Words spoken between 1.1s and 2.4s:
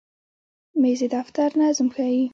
دفتر نظم ښیي.